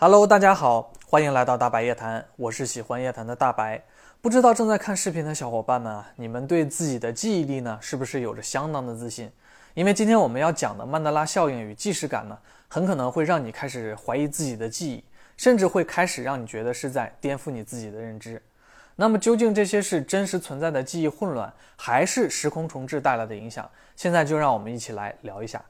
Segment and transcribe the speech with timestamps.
[0.00, 3.82] Hello，大家好，欢迎来到大白夜谈，我是喜欢夜谈的大白。
[4.20, 9.28] 不知道正在看视频的小伙伴们啊，你们对自己的记忆力呢，是不是有着相当的自信？
[9.74, 12.38] 因为今天我们要讲的曼德拉效应与既视感呢，
[12.68, 15.02] 很可能会让你开始怀疑自己的记忆，
[15.36, 18.40] 甚至会开始让你觉得是在颠覆你自己的认知。
[18.94, 23.68] 那么究竟这些是真实存在的记忆混乱，还是时空重置带来的影响？
[23.96, 25.60] 现在就让我们一起来聊一下。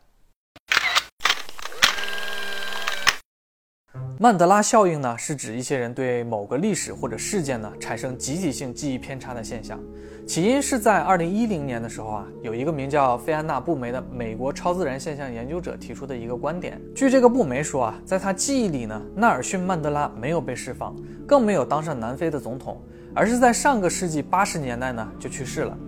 [4.21, 9.79] 曼德拉效应呢，是指一些人对某个历史或者事件呢产生集体性记忆偏差的现象。
[10.27, 16.81] 起因是在二零一零年的时候啊，有一个名叫费安娜·布梅的美国超自然现象研究者提出的一个观点。
[16.96, 22.82] 据这个布梅说啊，在他记忆里呢，纳尔逊·曼德拉没有被释放，更没有当上南非的总统，
[23.14, 25.79] 而是在上个世纪八十年代呢就去世了。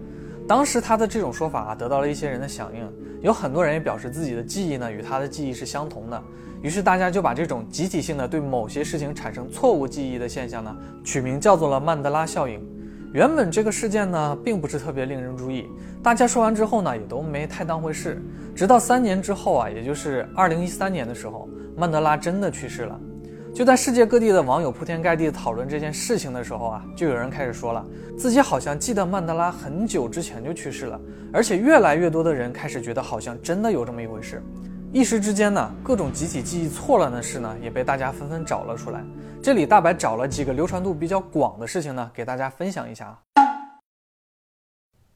[0.51, 2.85] 当时他的这种说法啊，得到了一些人的响应，
[3.23, 6.21] 有很多人也表示自己的记忆呢与他的记忆是相同的。
[6.61, 12.61] 于是大家就把这种集体性的对某些事情产生错误记忆的现象呢，取名叫做了曼德拉效应。
[13.13, 15.69] 原本这个事件呢，并不是特别令人注意，
[16.03, 18.21] 大家说完之后呢，也都没太当回事。
[18.53, 23.01] 直到三年之后啊，也就是二零一三年的时候，曼德拉真的去世了。
[23.53, 27.85] 就在世界各地的网友铺天盖地讨论这件事情的时候啊，就有人开始说了，
[28.17, 31.01] 自己好像记得曼德拉很久之前就去世了，
[31.33, 34.43] 而且越来越多的人开始觉得好像真的有这么一回事。
[34.93, 39.05] 一时之间呢，各种集体记忆错乱的事呢，也被大家纷纷找了出来。
[39.43, 43.50] 这里大白找了几个流传度比较广的事情呢，给大家分享一下啊。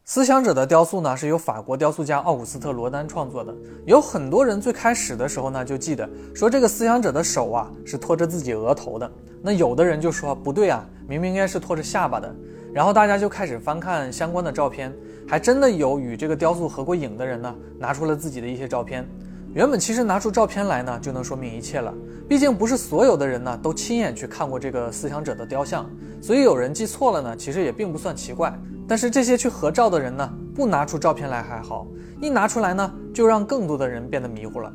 [0.06, 3.54] 思想者的雕塑呢，是由法国雕塑家奥古斯特·罗丹创作的。
[3.86, 9.10] 有很多人最开始的时候呢，就记得说这个思想者的手啊是托着自己额头的。
[9.40, 12.30] 那有的人就说不对啊，明明应该是托着下巴的。
[12.70, 14.94] 然后大家就开始翻看相关的照片，
[15.26, 19.08] 还真的有与这个雕塑合过影的人呢，拿出了自己的一些照片。
[19.54, 21.94] 原本其实拿出照片来呢，就能说明一切了。
[22.28, 25.88] 毕竟不是所有的人呢都亲眼去看过这个思想者的雕像，
[26.20, 28.52] 所以有人记错了呢，其实也并不算奇怪。
[28.88, 31.86] 但是这些去合照的人呢，不拿出照片来还好，
[32.20, 34.72] 一拿出来呢，就让更多的人变得迷糊了。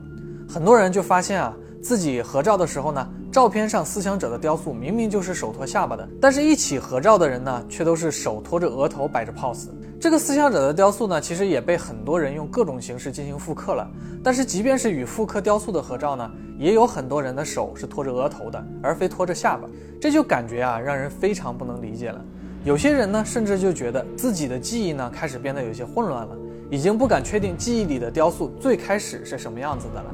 [0.47, 1.53] 很多人就发现啊，
[1.83, 9.67] 自己合照的时候呢，照片上思想者的雕塑明明就是手托下巴的，但是一起合照的人呢，却都是手托着额头摆着 pose。
[9.99, 13.85] 这个思想者的雕塑呢，其实也被很多人用各种形式进行复刻了。
[14.23, 19.67] 但是即便是与复刻雕塑的合照呢，也有很多人的手是托着额头的，而非托着下巴，
[19.99, 22.23] 这就感觉啊，让人非常不能理解了。
[22.63, 26.37] 有些人呢，甚至就觉得自己的记忆呢开始变得有些混乱了，
[26.69, 30.09] 已经不敢确定记忆里的雕塑最开始是什么样子的了。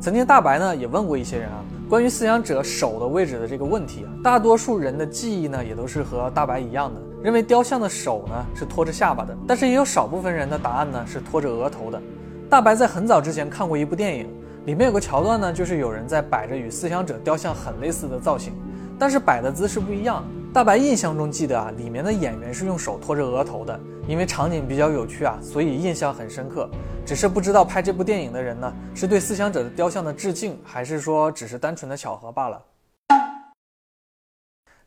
[0.00, 12.00] 曾经大白呢也问过一些人啊，关于思想者手的位置的这个问题啊，大多数人的记忆呢也都是和大白一样的，认为雕像的手呢是托着下巴的，但是也有少部分人的答案呢是托着额头的。
[12.48, 14.28] 大白在很早之前看过一部电影，
[14.66, 18.54] 里面有个桥段呢，就是有人在摆着与思想者雕像很类似的造型，
[18.98, 20.24] 但是摆的姿势不一样。
[20.52, 26.68] 大白印象中记得啊，里面的演员是用手托着额头的，因为场景比较有趣啊，所以印象很深刻。
[27.06, 32.60] 只是不知道拍这部电影的人呢，是对思想者的雕像的致敬，还是说只是单纯的巧合罢了。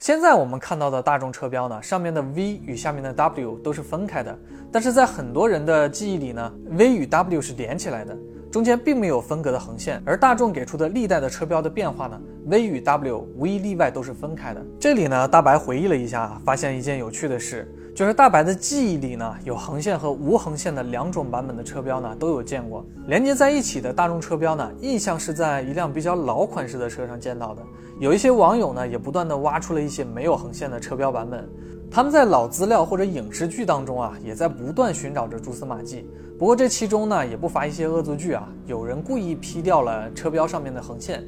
[0.03, 4.37] 现在我们看到的大众车标呢，上面的 V 与下面的 W 都是分开的，
[4.69, 8.13] 但是在很多人的记忆里呢，V 与 W 是连起来的。
[8.51, 14.61] 中间并没有分隔的横线，而大众给出的历代的车标的变化呢，V 与 W 无一例外都是分开的。
[14.79, 22.85] 这里呢，大白回忆了一下，发现一件有趣的事，就是大白的记忆里呢，有横线和无横线的两种版本的车标呢都有见过。
[23.07, 27.61] 连接在一起的大众车标呢，印象是在一辆比较老款式的车上见到的。
[27.99, 31.47] 有一些网友呢，也不断的挖出了一些没有横线的车标版本。
[31.91, 36.09] 他们在老资料或者影视剧当中啊，也在不断寻找着蛛丝马迹。
[36.39, 41.23] 不过这其中呢，也不乏一些恶作剧啊，有人故意 P 掉了车标上面的横线。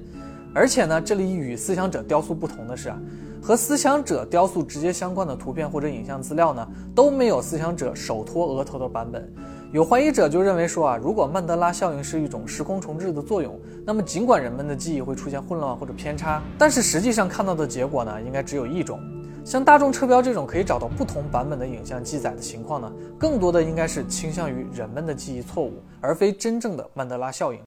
[0.56, 2.98] 而且呢，这里与思想者雕塑不同的是啊，
[3.42, 9.30] 和思想者雕塑直接相关的图片或者影像资料呢，都没有思想者手托额头的版本。
[9.74, 18.98] 有怀疑者就认为说啊，如果曼德拉效应是一种时空重置的作用，那么尽管人们的记忆会出现混乱或者偏差，但是实际上看到的结果呢，应该只有一种。
[19.44, 27.60] 像大众车标这种可以找到不同版本的影像记载的情况呢，更多的应该是倾向于人们的记忆错误，而非真正的曼德拉效应。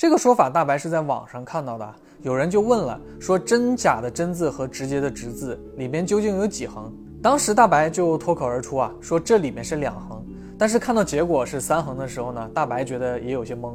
[0.00, 6.90] 这个说法大白是在网上看到的，有人就问了，说真假的真字和直接的直字里面究竟有几横？
[7.22, 10.24] 当时大白就脱口而出啊，说这里面是两横。
[10.58, 13.74] 但是看到结果是三横的时候呢，大白觉得也有些懵。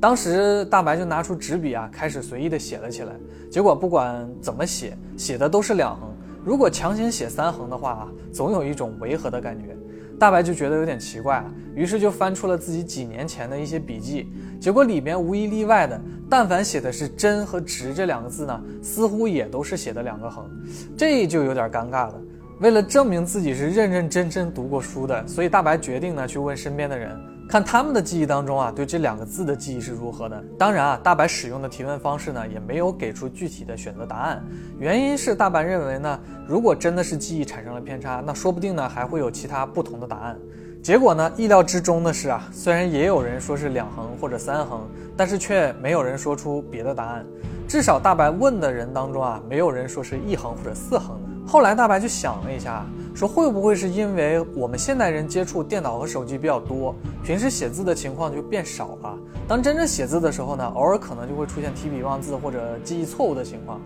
[0.00, 3.12] 当时大白就拿出纸笔啊，开始随意的写了起来。
[3.48, 6.11] 结果不管怎么写，写的都是两横。
[6.44, 9.76] 如果强行写三横的话啊，总有一种违和的感觉。
[10.18, 14.28] 大白就觉得有点奇怪了，于是就翻出了自己几年前的一些笔记，
[14.60, 16.00] 结果里面无一例外的，
[16.30, 20.48] 但凡写的是“真”和“直”这两个字呢，似乎也都是写的两个横，
[20.96, 22.14] 这就有点尴尬了。
[22.60, 27.18] 为了证明自己是认认真真读过书的，所以大白决定呢去问身边的人。
[27.52, 30.42] 看他们的记忆当中啊，对这两个字的记忆是如何的？
[30.58, 34.42] 当然啊，大白使用的提问方式呢，也没有给出具体的选择答案。
[34.78, 36.18] 原因是大白认为呢，
[36.48, 40.38] 如果真的是记忆产生了偏差，那说不定呢还会有其他不同的答案。
[40.82, 47.22] 结果呢，意料之中的是啊，虽然也有人说是两横或者三横，但是却没有人说出别的答案。
[47.68, 51.28] 至少大白问的人当中啊，没有人说是一横或者四横的。
[51.46, 52.84] 后来大白就想了一下。
[53.14, 59.18] 说会不会是因为我们现代人接触电脑和手机比较多，平时写字的情况就变少了？
[59.46, 63.78] 当真正写字的时候呢，偶尔可能就会出现提笔忘字或者记忆错误的情况。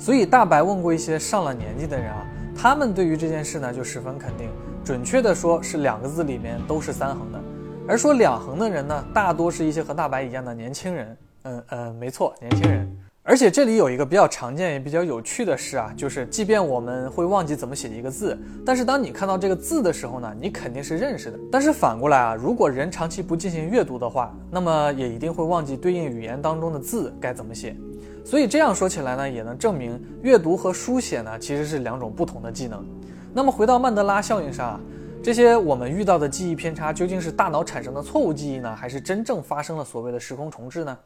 [0.00, 2.26] 所以大白问过一些上了年纪的人啊，
[2.56, 4.48] 他们对于这件事呢就十分肯定，
[4.84, 7.40] 准确的说是两个字里面都是三横的，
[7.86, 11.16] 而说两横的人呢，大多是一些和大白一样的年轻人。
[11.44, 12.96] 嗯嗯，没错，年轻人。
[13.24, 18.36] 而且这里有一个比较常见也比较有趣的事啊，就是即便我们会忘记怎么写一个字，
[18.66, 21.38] 但是当你看到这个字的时候呢，你肯定是认识的。
[21.50, 27.76] 但是反过来啊，如果人长期不进行阅读的话，那么也一定会忘记对应语言当中的字该怎么写。
[28.24, 32.84] 所以这样说起来呢，也能证明阅读和书写呢其实是两种不同的技能。
[33.32, 34.80] 那么回到曼德拉效应上啊，
[35.22, 40.98] 这些我们遇到的记忆偏差究竟是大脑产生的错误记忆呢，还是真正发生了所谓的时空重置呢？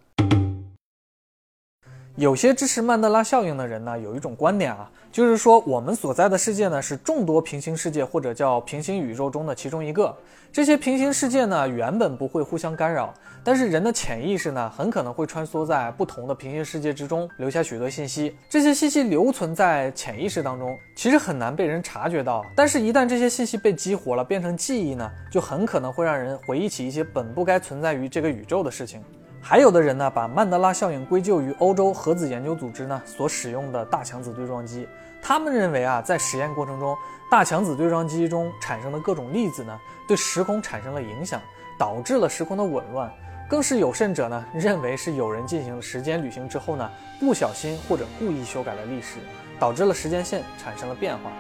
[2.16, 10.16] 有些支持曼德拉效应的人呢，有一种观点啊，就是说我们所在的世界呢是众多平行世界或者叫平行宇宙中的其中一个。
[10.50, 13.12] 这些平行世界呢原本不会互相干扰，
[13.44, 18.34] 但是人的潜意识呢很可能会穿梭在不同的平行世界之中，留下许多信息。
[18.48, 22.42] 这些信息留存在潜意识当中，其实很难被人察觉到。
[22.54, 29.02] 但是，一旦这些信息被激活了，变成记忆呢，就很可能会让人回忆起一些本不该存在于这个宇宙的事情。
[29.48, 34.88] 还有的人呢，把曼德拉效应归咎于欧洲核子研究组织呢所使用的大强子对撞机。
[35.22, 36.98] 他们认为啊，在实验过程中，
[37.30, 39.78] 大强子对撞机中产生的各种粒子呢，
[40.08, 41.40] 对时空产生了影响，
[41.78, 43.08] 导致了时空的紊乱。
[43.48, 46.90] 更是有甚者呢，认为是有人进行时间旅行之后呢，
[47.20, 49.20] 不小心或者故意修改了历史，
[49.60, 51.30] 导致了时间线产生了变化。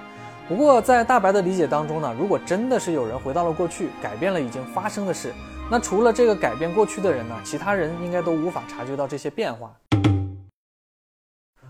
[0.48, 5.34] 不过，在大白的理解当中呢，如果真的是有人回到了过去，改变了已经发生的事。
[5.68, 7.34] 那除了这个改变过去的人呢？
[7.42, 9.74] 其他人应该都无法察觉到这些变化。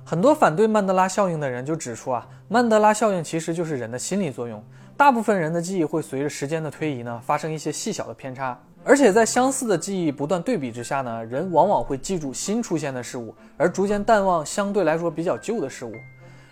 [0.05, 4.63] 很多反对曼德拉效应的人就指出啊，曼德拉效应其实就是人的心理作用。
[4.99, 8.61] 大部分人的记忆会随着时间的推移呢，发生一些细小的偏差。
[8.85, 15.95] 而且在相似的记忆不断对比之下呢，人往往会记住新出现的事物，而逐渐淡忘相对来说比较旧的事物。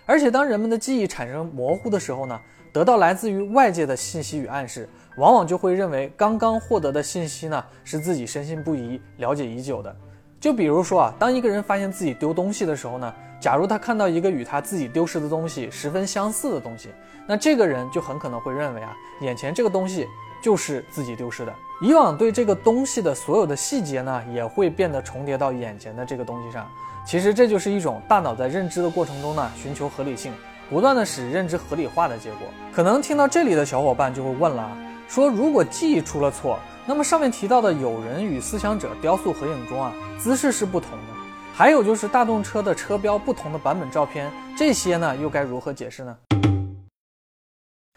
[0.07, 2.41] 而且当人们的记忆产生模糊的时候呢，
[2.73, 4.89] 得到来自于外界的信息与暗示。
[5.17, 9.95] 往往就会认为刚刚获得的信息呢是自己深信不疑、了解已久的。
[10.39, 16.89] 就比如说啊，当一个人发现自己丢东西的时候呢，假如他看到一个与他自己丢失的东西十分相似的东西，
[17.25, 20.05] 那这个人就很可能会认为啊，眼前这个东西
[20.43, 21.53] 就是自己丢失的。
[21.81, 26.69] 以往对这个东西的所有的细节呢，也会变得重叠到眼前的这个东西上。
[27.05, 30.31] 其实这就是一种大脑在认知的过程中呢，寻求合理性，
[30.69, 32.47] 不断的使认知合理化的结果。
[32.73, 34.77] 可能听到这里的小伙伴就会问了。
[35.07, 41.13] 说，如果记忆出了错，那么上面提到的有人与思想者雕塑合影中啊，姿势是不同的。
[41.53, 46.17] 还有就是大动车的车标不同的版本照片，这些呢又该如何解释呢？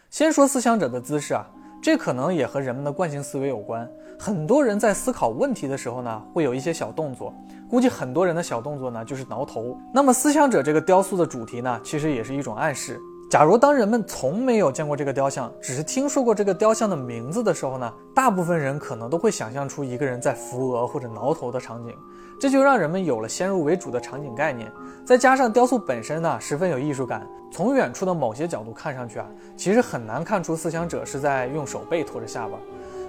[0.09, 1.45] 先说思想者的姿势啊，
[1.81, 3.89] 这可能也和人们的惯性思维有关。
[4.17, 7.33] 很多人在思考问题的时候呢，会有一些小动作，
[7.69, 9.77] 估计很多人的小动作呢就是挠头。
[9.93, 12.99] 那么思想者这个雕塑的主题呢，其实也是一种暗示。
[13.29, 21.93] 假如当人们从没有见过这个雕像，只是听说过这个雕像的名字的时候呢，大部分人可能都会想象出一个人在扶额或者挠头的场景，
[22.41, 24.71] 这就让人们有了先入为主的场景概念。
[25.05, 27.21] 再加上雕塑本身呢十分有艺术感，
[27.51, 32.57] 从远处的某些角度看上去啊，其实很难看出思想者是在用手背托着下巴。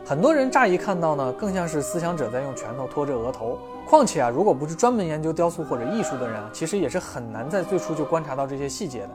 [0.05, 3.59] 很多人乍一看到呢，更像是思想者在用拳头托着额头。
[3.87, 9.09] 况且啊，如果不是专门研究雕塑或者艺术的人啊，其实也是很难在最初就观察到这些细节的。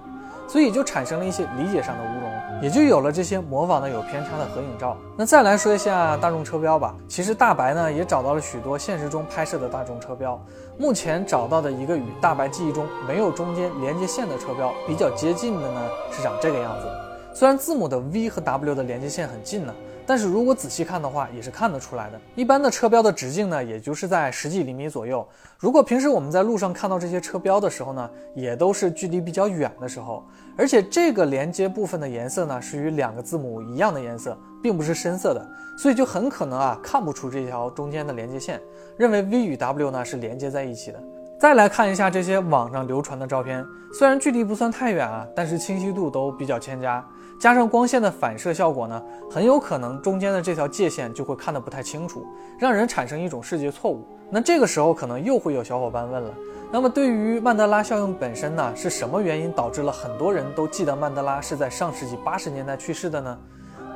[0.47, 4.95] 所以就产生了一些理解上的乌龙，也就有了这些模仿的有偏差的合影照。
[5.17, 6.95] 那再来说一下大众车标吧。
[7.07, 10.39] 其实大白呢也找到了许多现实中拍摄的大众车标，
[10.77, 16.87] 目前找到的一个与大白记忆中没有中间连接线的车标比较接近的呢，是长这个样子。
[17.33, 19.73] 虽然字母的 V 和 W 的连接线很近呢，
[20.05, 22.19] 但是如果仔细看的话，也是看得出来的。
[22.35, 25.27] 一般的车标的直径呢，也就是在十几厘米左右。
[25.57, 30.23] 如果平时我们在路上看到这些车标的时候呢，也都是距离比较远的时候。
[30.57, 35.45] 而且这个连接部分的颜色呢，是与两个字母一样的颜色，并不是深色的，
[35.77, 38.61] 所以就很可能啊看不出这条中间的连接线，
[38.97, 41.03] 认为 V 与 W 呢是连接在一起的。
[41.37, 47.05] 再来看一下这些网上流传的照片，虽然距离不算太远啊，但是清晰度都比较欠佳，
[47.39, 52.25] 加上光线的反射效果呢，很有可能中间的这条界限就会看得不太清楚，
[52.57, 54.07] 让人产生一种视觉错误。
[54.29, 56.33] 那这个时候可能又会有小伙伴问了，
[56.71, 63.37] 那么对于曼德拉效应本身呢，是什么原因导致了很多人都记得曼德拉是在上世纪八十年代去世的呢？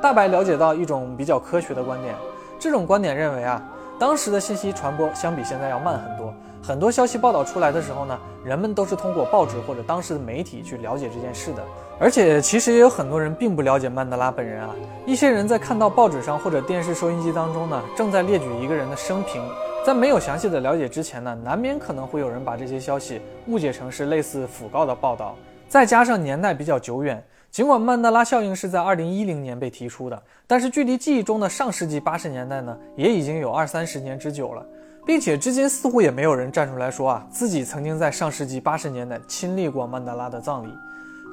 [0.00, 2.14] 大白了解到一种比较科学的观点，
[2.58, 3.62] 这种观点认为啊。
[3.98, 6.32] 当时的信息传播相比现在要慢很多，
[6.62, 11.64] 很多消息报道出来的时候呢，人们都是通过报纸或者当时的媒体去了解这件事的。
[11.98, 14.70] 而且其实也有很多人并不了解曼德拉本人啊。
[15.06, 19.42] 一些人在看到报纸上或者电视收音机当中呢，正在列举一个人的生平，
[19.84, 25.36] 在没有详细的了解之前呢，难免可能会有人把这些消息误解成是类似讣告的报道。
[25.68, 27.22] 再加上年代比较久远。
[27.50, 34.64] 尽管曼德拉效应是在二零一零年被提出的，但是距离记忆中的上世纪八十年代呢，也已经有二三十年之久了，
[35.06, 40.72] 并且至今似乎也没有人站出来说啊，自己曾经在上世纪八十年代亲历过曼德拉的葬礼，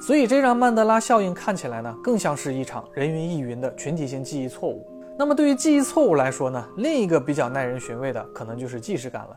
[0.00, 4.86] 所以这让曼德拉效应看起来呢，更像是一场人云亦云的群体性记忆错误。
[5.18, 9.36] 那么对于记忆错误来说呢，另一个比较耐人寻味的，可能就是既视感了。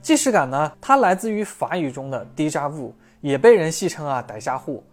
[0.00, 4.84] 既视感呢，它来自于法语中的 déjà vu，也被人戏称啊“逮下户”。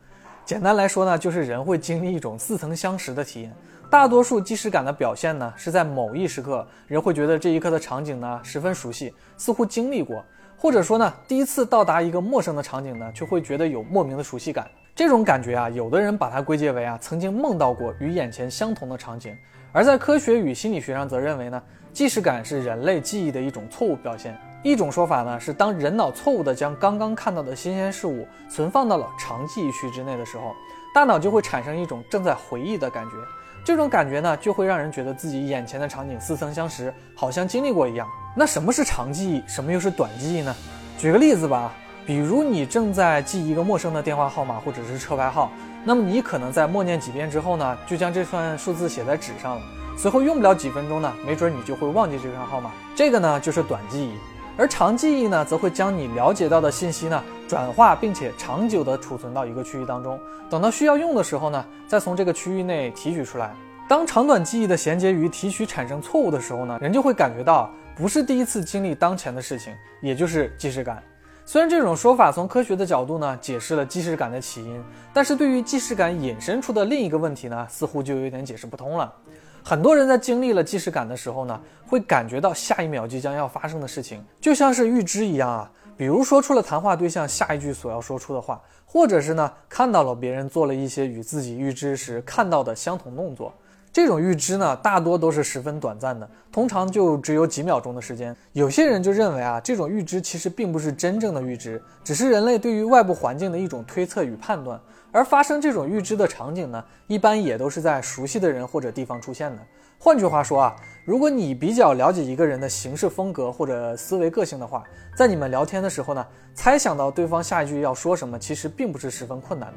[0.46, 3.54] 简单来说呢，就是人会经历一种似曾相识的体验。
[3.92, 10.24] 大多数既视感的表现呢，是在某一时刻，人会觉得这一刻的场景呢十分熟悉，似乎经历过；
[10.56, 14.66] 或者说呢，第一次到达一个陌生的场景呢，却会觉得有莫名的熟悉感。
[14.96, 19.36] 这种感觉啊，有的人把它归结为啊曾经梦到过与眼前相同的场景，
[19.74, 24.40] 而在科学与心理学上则认为呢，即视感是人类记忆的一种错误表现。
[24.64, 30.56] 一种说法呢，是当人脑错误地将刚刚看到的新鲜事物存放到了长记忆区之内的时候，
[30.96, 33.18] 大脑就会产生一种正在回忆的感觉。
[33.64, 38.08] 这种感觉呢，就会让人觉得自己眼前的场景似曾相识，好像经历过一样。
[38.36, 40.56] 那什么是长记忆，什么又是短记忆呢？
[40.98, 41.72] 举个例子吧，
[42.06, 45.52] 比如你正在记一个陌生的电话号码或者是车牌号，
[45.84, 49.62] 那么你可能在默念几遍之后呢，就将这串数字写在纸上了。
[49.98, 52.72] 随后用不了几分钟呢，没准你就会忘记这串号码。
[52.96, 54.14] 这个呢，就是短记忆。
[54.58, 60.18] 而长记忆呢，则会将你了解到的信息呢转化，并且长久地储存到一个区域当中，
[60.50, 63.54] 等到需要用的时候呢，再从这个区域内提取出来。
[63.90, 71.04] 当长短记忆的衔接与提取产生错误的时候呢，人就会感觉到不是第一次经历当前的事情，也就是既视感。
[71.46, 74.82] 虽然这种说法从科学的角度呢解释了既视感的起因，
[75.12, 79.14] 但是对于既视感引申出的另一个问题呢，似乎就有点解释不通了。
[79.62, 85.70] 很多人在经历了既视感的时候呢，会感觉到下一秒即将要发生的事情，就像是预知一样啊。
[86.02, 93.54] 比如说出了谈话对象下一句所要说出的话，或者是呢看到了别人做了一些与自己预知时看到的相同动作。
[93.94, 98.36] 这种预知呢，大多都是十分短暂的，通常就只有几秒钟的时间。
[98.54, 104.82] 有些人就认为啊，这种预知其实并不是真正的预知，只是人类对于外部环境的一种推测与判断。
[105.12, 109.58] 而发生这种预知的场景呢，一般也都是在熟悉的人或者地方出现的。
[110.04, 114.84] 换句话说啊，如果你比较了解一个人的行事风格或者思维个性的话，
[115.16, 119.76] 在你们聊天的时候呢，猜想到对方下一句要说什么，其实并不是十分困难的。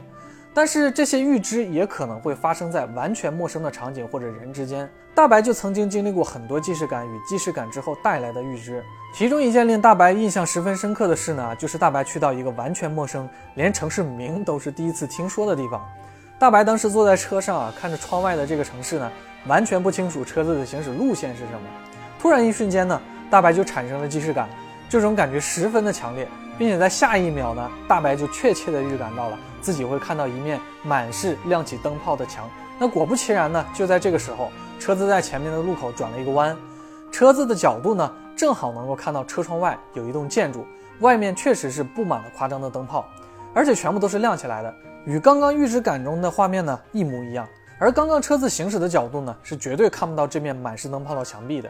[0.55, 4.89] 但是这些预知也可能会发生在完全陌生的场景或者人之间。
[5.15, 8.83] 大白就曾经经历过很多既视感与既视感之后带来的预知。
[9.13, 15.87] 其中一件令大白印象十分深刻的事呢，就是大白去到一个完全陌生、连城市名都是第一次听说的地方。
[16.45, 19.11] 大白当时坐在车上啊，看着窗外的这个城市呢，
[19.47, 21.61] 完全不清楚车子的行驶路线是什么。
[22.21, 24.47] 突然一瞬间呢，大白就产生了既视感，
[24.87, 26.29] 这种感觉十分的强烈。
[26.59, 32.47] 并且在下一秒呢，大白就确切的预感到了自己会看到一面满是亮起灯泡的墙。
[32.79, 36.55] 那果不其然呢，就在这个时候，车子在前面的路口转了一个弯，
[37.11, 40.67] 车子的角度呢，正好能够看到车窗外有一栋建筑，
[41.01, 43.03] 外面确实是布满了夸张的灯泡，
[43.55, 44.75] 而且全部都是亮起来的，
[45.07, 47.47] 与刚刚预知感中的画面呢一模一样。
[47.79, 51.69] 而刚刚车子行驶的角度呢，是绝对看不到这面满是灯泡的墙壁的。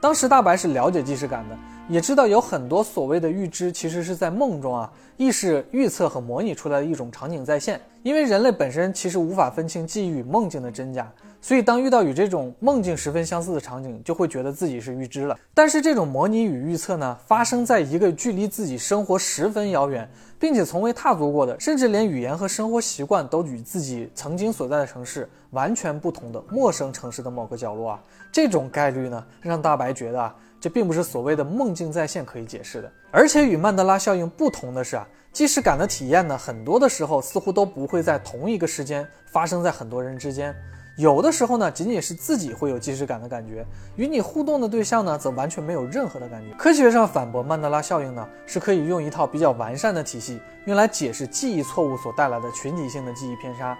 [0.00, 1.56] 当时大白是了解既视感的，
[1.88, 7.80] 也知道有很多所谓的预知其实是在梦中啊，意识预测和模拟出来的一种场景再现。
[8.02, 11.10] 因为人类本身其实无法分清记忆与梦境的真假。
[11.46, 15.38] 所以，当遇到与这种梦境十分相似的场景，就会觉得自己是预知了。
[15.54, 20.10] 但是，这种模拟与预测呢，发生在一个距离自己生活十分遥远，
[20.40, 32.90] 并且从未踏足过的，甚至连语言和生活习惯都与自己曾经所在的城市完全不同的陌生城市的某个角落啊，这种概率呢，让大白觉得啊，这并不是所谓的梦境再现可以解释的。
[33.12, 40.52] 而且，与曼德拉效应不同的是啊，即视感的体验呢，很多的时候似乎都不会在同一个时间发生在很多人之间。
[40.96, 43.62] 有的时候呢，仅仅是自己会有即视感的感觉，
[43.96, 46.56] 与你互动的对象呢，则完全没有任何的感觉。
[46.56, 53.76] 科学上反驳曼德拉效应呢，是可以用一套比较完善的体系用来解释记忆错误所带来的群体性的记忆偏差，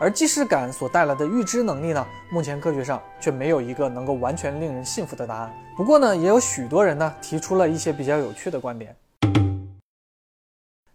[0.00, 5.54] 而即视感所带来的预知能力呢，目前科学上却没有一个能够完全令人信服的答案。
[5.76, 8.96] 不过呢，也有许多人呢，提出了一些比较有趣的观点。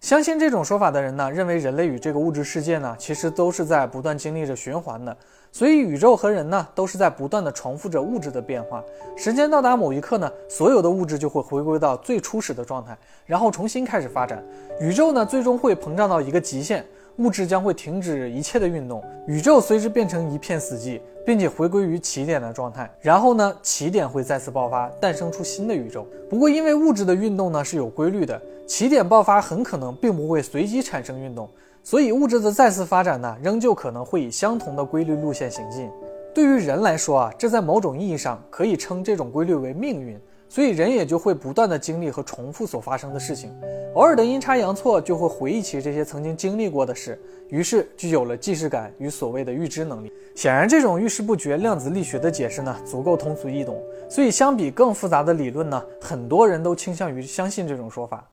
[0.02, 5.18] 相信这种说法的人呢，认为人类与这个物质世界呢，其实都是在不断经历着循环的，
[5.56, 8.84] 所以宇宙和人呢，都是在不断的重复着物质的变化。
[9.16, 14.44] 时间到达某一刻呢，所有的物质就会回归到最初始的状态，然后重新开始发展。
[14.82, 16.86] 宇宙呢，最终会膨胀到一个极限。
[17.20, 22.94] 物质将会停止一切的运动，宇宙随之变成一片死寂，并且回归于起点的状态。
[23.00, 26.06] 然后呢，起点会再次爆发，诞生出新的宇宙。
[26.30, 31.50] 不过，因为物质的运动呢是有规律的，起点爆发很可能并不会随机产生运动，
[31.86, 35.88] 所以物质的再次发展呢，仍旧可能会以相同的规律路线行进。
[36.34, 40.20] 对于人来说啊，这在某种意义上可以称这种规律为命运。
[40.50, 43.52] 所以人也就会不断的经历和重复所发生的事情，
[43.94, 50.12] 偶尔的阴差阳错就会回忆起这些曾经经历过的事，于是就有了既视感与所谓的预知能力。
[50.36, 53.80] 显然，这种遇事不决量子力学的解释呢，足够通俗易懂。
[54.10, 58.24] 所以，相比更复杂的理论呢，很多人都倾向于相信这种说法。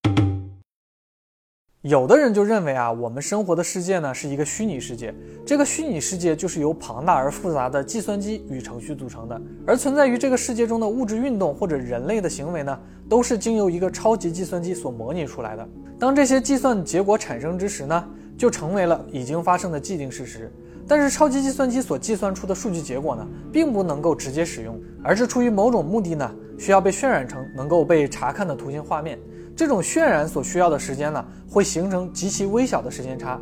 [1.83, 5.12] 有的人就认为啊，我们生活的世界呢是一个虚拟世界，
[5.45, 15.69] 这个虚拟世界就是由庞大而复杂的计算机与程序组成的，而存在于这个世界中的物质运动或者人类的行为呢，都是经由一个超级计算机所模拟出来的。
[15.99, 18.09] 当这些计算结果产生之时呢，
[18.39, 20.53] 就成为了已经发生的既定事实。
[20.87, 29.19] 但是超级计算机所计算出的数据结果呢，并不能够直接使用，而是出于某种目的呢，需要被渲染成能够被查看的图形画面。
[29.57, 33.41] 这种渲染所需要的时间呢，会形成极其微小的时间差。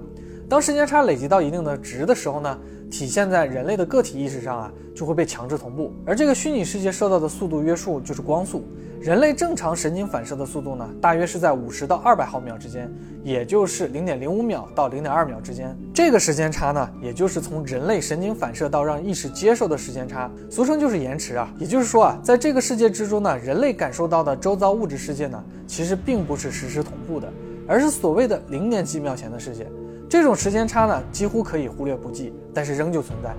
[0.49, 2.59] 当时间差累积到一定的值的时候呢，
[2.91, 5.93] 体现在人类的个体意识上啊，就会被强制同步。
[6.05, 8.65] 而这个虚拟世界受到的速度约束就是光速。
[9.01, 12.93] 人类正常神经反射的速度呢，大约是在五十到二百毫秒之间，
[13.25, 15.75] 也就是零点零五秒到零点二秒之间。
[15.95, 21.51] 这个时间差呢，也就是从人类神经反射到让意识接受的时间差，俗称就是延迟啊。
[21.59, 27.33] 也就是说啊，在这个世界之中呢，人类感受到的周遭物质世界呢，其实并不是实时同步的，
[27.67, 29.67] 而是所谓的零点几秒前的世界。
[30.11, 33.33] 这种时间差呢，几乎可以忽略不计，但是仍旧存在。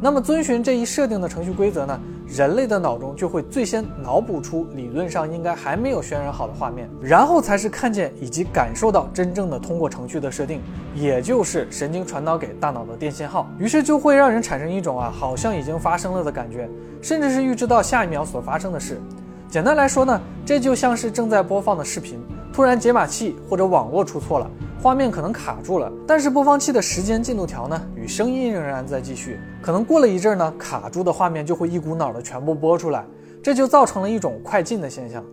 [0.00, 1.98] 那么，遵循这一设定的程序规则呢？
[2.28, 10.60] 人类的脑中就会最先脑补出理论上应该还没有渲染好的画面，然后才是看见以及感受到真正的通过程序的设定，
[10.94, 13.50] 也就是神经传导给大脑的电信号。
[13.58, 16.70] 于是就会让人产生一种啊，好像已经发生了的感觉，
[17.02, 19.00] 甚至是预知到下一秒所发生的事。
[19.48, 22.20] 简单来说呢，这就像是正在播放的视频，
[22.52, 24.48] 突然解码器或者网络出错了。
[24.82, 29.38] 画面可能卡住了，但是播放器的时间进度条呢，与声音仍然在继续。
[29.60, 33.04] 可能过了一阵儿呢，卡住的画面就会一股脑的全部播出来，
[33.40, 35.24] 这就造成了一种快进的现象。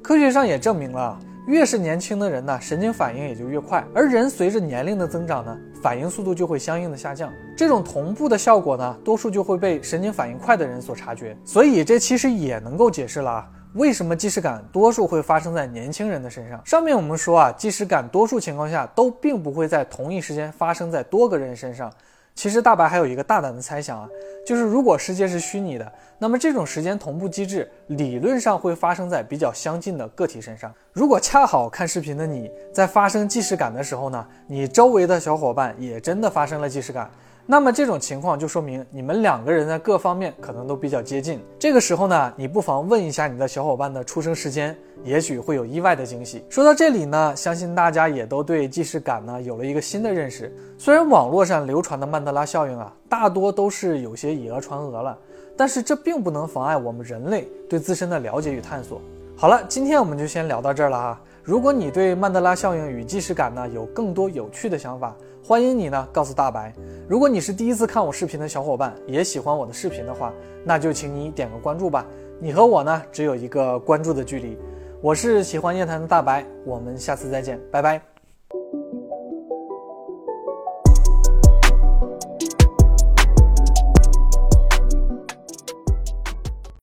[0.00, 7.30] 科学上也证明了，越是年轻的人呢，神经反应也就越快，而人随着年龄的增长呢，反应速度就会相应的下降。
[7.54, 11.36] 这种同步的效果呢，多数就会被神经反应快的人所察觉。
[11.44, 13.44] 所以这其实也能够解释了。
[13.74, 16.64] 为什么即视感多数会发生在年轻人的身上？
[16.64, 21.92] 上面我们说啊，即视感多数情况下都并不会在同一时间发生在多个人身上。
[22.36, 24.08] 其实大白还有一个大胆的猜想啊，
[24.46, 30.72] 就是如果世界是虚拟的，那么这种时间同步机制理论上会发生在比较相近的个体身上。
[30.92, 37.10] 如果恰好看视频的你在发生即视感的时候呢，你周围的小伙伴也真的发生了即视感。
[37.46, 41.38] 那么这种情况就说明你们两个人在各方面可能都比较接近。
[41.58, 46.42] 这个时候呢，你不妨问一下你的小伙伴的出生时间，也许会有意外的惊喜。
[46.48, 50.50] 说到这里呢，相信大家也都对即视感呢有了一个新的认识。
[50.78, 55.18] 虽然网络上流传的曼德拉效应啊，大多都是有些以讹传讹了，
[55.54, 59.02] 但是这并不能妨碍我们人类对自身的了解与探索。
[59.36, 61.20] 好了，今天我们就先聊到这儿了哈。
[61.42, 65.14] 如果你对曼德拉效应与即视感呢有更多有趣的想法，
[65.46, 66.72] 欢迎你呢告诉大白。
[67.06, 70.32] 如果你是第一次看我视频的小伙伴，也喜欢我的视频的话，
[70.64, 72.06] 那就请你点个关注吧。
[72.40, 74.56] 你和我呢只有一个关注的距离。
[75.02, 78.13] 我是喜欢夜谈的大白，我们下次再见，拜拜。